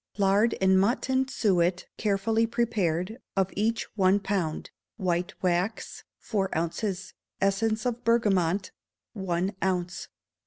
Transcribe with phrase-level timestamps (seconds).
[0.17, 7.85] Lard and mutton suet carefully prepared, of each one pound; white wax, four ounces; essence
[7.85, 8.71] of bergamot,
[9.13, 10.07] one ounce.